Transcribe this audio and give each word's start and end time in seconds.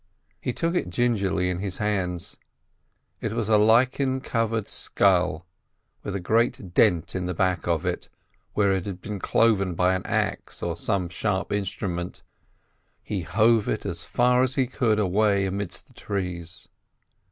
He 0.39 0.51
took 0.51 0.73
it 0.73 0.89
gingerly 0.89 1.51
in 1.51 1.59
his 1.59 1.77
hands; 1.77 2.35
it 3.19 3.33
was 3.33 3.49
a 3.49 3.59
lichen 3.59 4.19
covered 4.19 4.67
skull, 4.67 5.45
with 6.01 6.15
a 6.15 6.19
great 6.19 6.73
dent 6.73 7.13
in 7.13 7.27
the 7.27 7.35
back 7.35 7.67
of 7.67 7.85
it 7.85 8.09
where 8.55 8.71
it 8.71 8.87
had 8.87 8.99
been 8.99 9.19
cloven 9.19 9.75
by 9.75 9.93
an 9.93 10.03
axe 10.07 10.63
or 10.63 10.75
some 10.75 11.07
sharp 11.09 11.51
instrument. 11.53 12.23
He 13.03 13.21
hove 13.21 13.69
it 13.69 13.85
as 13.85 14.03
far 14.03 14.41
as 14.41 14.55
he 14.55 14.65
could 14.65 14.97
away 14.97 15.45
amidst 15.45 15.85
the 15.85 15.93
trees. 15.93 16.67